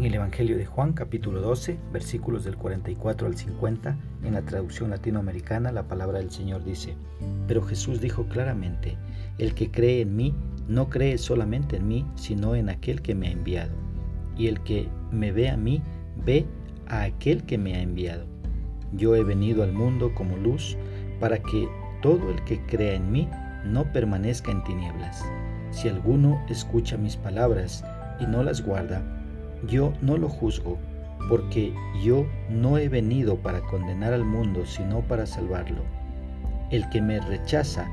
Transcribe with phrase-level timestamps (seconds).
[0.00, 4.90] En el Evangelio de Juan capítulo 12, versículos del 44 al 50, en la traducción
[4.90, 6.94] latinoamericana, la palabra del Señor dice,
[7.46, 8.96] Pero Jesús dijo claramente,
[9.38, 10.34] El que cree en mí,
[10.68, 13.72] no cree solamente en mí, sino en aquel que me ha enviado.
[14.38, 15.82] Y el que me ve a mí,
[16.24, 16.46] ve
[16.88, 18.24] a aquel que me ha enviado.
[18.92, 20.76] Yo he venido al mundo como luz,
[21.20, 21.68] para que
[22.00, 23.28] todo el que crea en mí
[23.64, 25.24] no permanezca en tinieblas.
[25.70, 27.84] Si alguno escucha mis palabras
[28.18, 29.02] y no las guarda,
[29.66, 30.78] yo no lo juzgo,
[31.28, 35.82] porque yo no he venido para condenar al mundo, sino para salvarlo.
[36.70, 37.88] El que me rechaza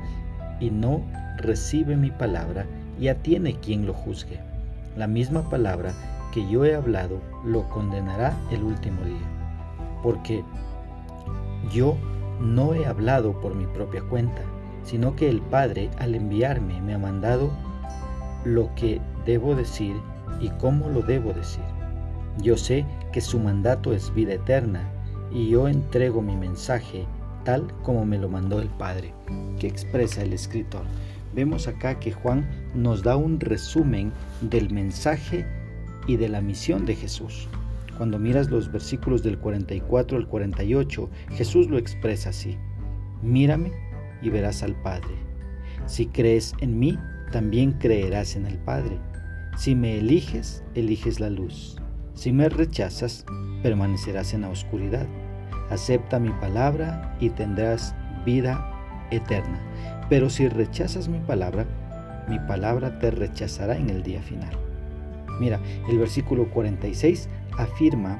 [0.60, 1.02] y no
[1.36, 2.66] recibe mi palabra,
[2.98, 4.40] ya tiene quien lo juzgue.
[4.96, 5.92] La misma palabra
[6.32, 9.26] que yo he hablado lo condenará el último día.
[10.02, 10.42] Porque
[11.72, 11.96] yo
[12.40, 14.42] no he hablado por mi propia cuenta,
[14.82, 17.50] sino que el Padre al enviarme me ha mandado
[18.54, 19.94] lo que debo decir
[20.40, 21.64] y cómo lo debo decir.
[22.42, 24.88] Yo sé que su mandato es vida eterna
[25.32, 27.06] y yo entrego mi mensaje
[27.44, 29.14] tal como me lo mandó el Padre,
[29.58, 30.82] que expresa el escritor.
[31.34, 35.46] Vemos acá que Juan nos da un resumen del mensaje
[36.06, 37.48] y de la misión de Jesús.
[37.96, 42.56] Cuando miras los versículos del 44 al 48, Jesús lo expresa así.
[43.22, 43.72] Mírame
[44.22, 45.14] y verás al Padre.
[45.86, 46.98] Si crees en mí,
[47.30, 48.98] también creerás en el Padre.
[49.56, 51.76] Si me eliges, eliges la luz.
[52.14, 53.24] Si me rechazas,
[53.62, 55.06] permanecerás en la oscuridad.
[55.70, 58.72] Acepta mi palabra y tendrás vida
[59.10, 59.58] eterna.
[60.08, 61.66] Pero si rechazas mi palabra,
[62.28, 64.56] mi palabra te rechazará en el día final.
[65.40, 68.18] Mira, el versículo 46 afirma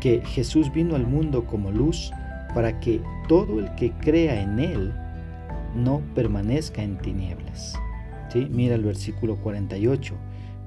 [0.00, 2.12] que Jesús vino al mundo como luz
[2.54, 4.92] para que todo el que crea en Él
[5.74, 7.78] no permanezca en tinieblas.
[8.34, 10.14] Mira el versículo 48.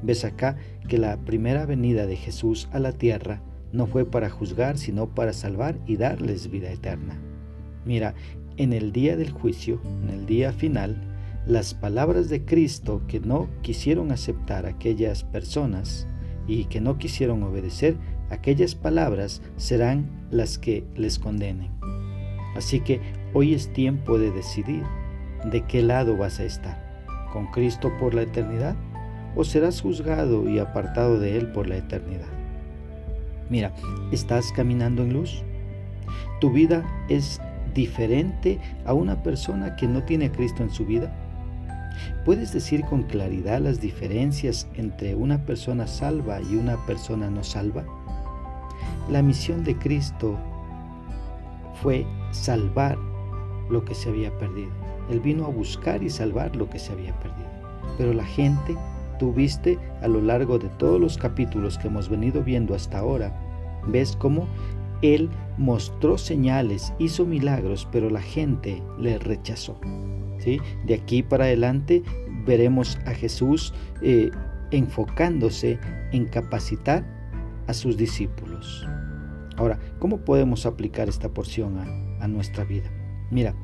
[0.01, 4.77] Ves acá que la primera venida de Jesús a la tierra no fue para juzgar,
[4.77, 7.19] sino para salvar y darles vida eterna.
[7.85, 8.13] Mira,
[8.57, 10.95] en el día del juicio, en el día final,
[11.45, 16.07] las palabras de Cristo que no quisieron aceptar aquellas personas
[16.47, 17.95] y que no quisieron obedecer,
[18.29, 21.71] aquellas palabras serán las que les condenen.
[22.55, 23.01] Así que
[23.33, 24.83] hoy es tiempo de decidir
[25.51, 26.92] de qué lado vas a estar,
[27.33, 28.75] con Cristo por la eternidad
[29.35, 32.27] o serás juzgado y apartado de Él por la eternidad.
[33.49, 33.73] Mira,
[34.11, 35.43] ¿estás caminando en luz?
[36.39, 37.41] ¿Tu vida es
[37.73, 41.11] diferente a una persona que no tiene a Cristo en su vida?
[42.23, 47.83] ¿Puedes decir con claridad las diferencias entre una persona salva y una persona no salva?
[49.09, 50.37] La misión de Cristo
[51.81, 52.97] fue salvar
[53.69, 54.82] lo que se había perdido.
[55.09, 57.49] Él vino a buscar y salvar lo que se había perdido.
[57.97, 58.75] Pero la gente
[59.19, 63.33] tú viste a lo largo de todos los capítulos que hemos venido viendo hasta ahora,
[63.87, 64.47] ves cómo
[65.01, 69.79] Él mostró señales, hizo milagros, pero la gente le rechazó.
[70.39, 70.59] ¿sí?
[70.85, 72.03] De aquí para adelante
[72.45, 74.31] veremos a Jesús eh,
[74.71, 75.79] enfocándose
[76.11, 77.05] en capacitar
[77.67, 78.87] a sus discípulos.
[79.55, 82.89] Ahora, ¿cómo podemos aplicar esta porción a, a nuestra vida?
[83.29, 83.55] Mira,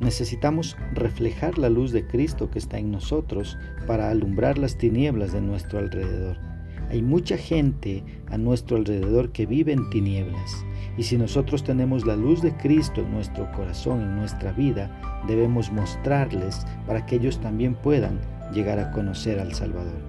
[0.00, 5.40] Necesitamos reflejar la luz de Cristo que está en nosotros para alumbrar las tinieblas de
[5.40, 6.36] nuestro alrededor.
[6.90, 10.64] Hay mucha gente a nuestro alrededor que vive en tinieblas.
[10.96, 15.72] Y si nosotros tenemos la luz de Cristo en nuestro corazón, en nuestra vida, debemos
[15.72, 18.20] mostrarles para que ellos también puedan
[18.52, 20.00] llegar a conocer al Salvador.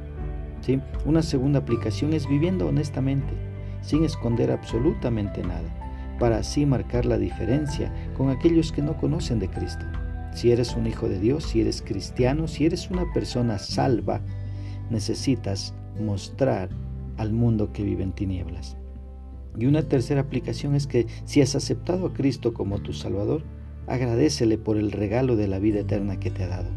[0.61, 0.79] ¿Sí?
[1.05, 3.33] Una segunda aplicación es viviendo honestamente,
[3.81, 5.78] sin esconder absolutamente nada
[6.19, 9.85] para así marcar la diferencia con aquellos que no conocen de Cristo.
[10.33, 14.21] Si eres un hijo de Dios, si eres cristiano, si eres una persona salva,
[14.89, 16.69] necesitas mostrar
[17.17, 18.77] al mundo que vive en tinieblas.
[19.57, 23.43] Y una tercera aplicación es que si has aceptado a Cristo como tu Salvador,
[23.87, 26.69] agradecele por el regalo de la vida eterna que te ha dado.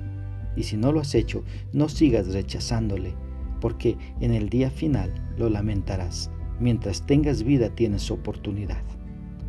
[0.57, 3.15] Y si no lo has hecho, no sigas rechazándole,
[3.61, 6.31] porque en el día final lo lamentarás.
[6.59, 8.83] Mientras tengas vida tienes oportunidad.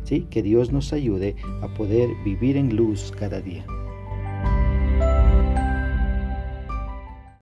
[0.04, 0.26] ¿Sí?
[0.30, 3.66] Que Dios nos ayude a poder vivir en luz cada día.